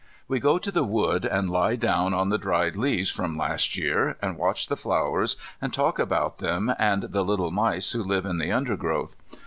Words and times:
We 0.27 0.39
go 0.39 0.57
to 0.57 0.71
the 0.71 0.83
wood 0.83 1.25
and 1.25 1.47
lie 1.47 1.75
down 1.75 2.11
on 2.15 2.29
the 2.29 2.39
dried 2.39 2.75
leaves 2.75 3.11
from 3.11 3.37
last 3.37 3.77
year, 3.77 4.17
and 4.19 4.35
watch 4.35 4.65
the 4.67 4.75
flowers 4.75 5.35
and 5.61 5.71
talk 5.71 5.99
about 5.99 6.39
them 6.39 6.73
and 6.79 7.03
the 7.03 7.21
little 7.21 7.51
mice 7.51 7.91
who 7.91 8.01
live 8.01 8.25
in 8.25 8.39
the 8.39 8.51
undergrowth. 8.51 9.15